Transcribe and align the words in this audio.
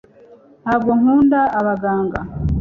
ntabwo 0.63 0.91
nkunda 0.99 1.39
abaganga 1.59 2.19